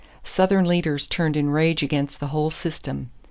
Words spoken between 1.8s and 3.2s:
against the whole system.